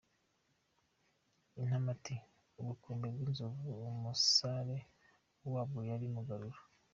Intamati: 1.59 2.15
’Ubukombe 2.59 3.07
bw’inzovu 3.13 3.69
“Umusare 3.91 4.77
wabwo 5.51 5.79
yari 5.89 6.07
Mugarura. 6.15 6.59